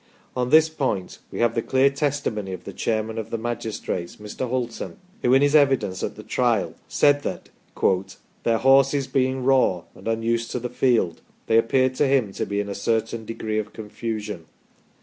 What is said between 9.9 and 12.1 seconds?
and unused to the, field, they appeared to